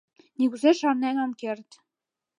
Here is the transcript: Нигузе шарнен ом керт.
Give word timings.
Нигузе 0.37 0.71
шарнен 0.79 1.17
ом 1.23 1.31
керт. 1.41 1.69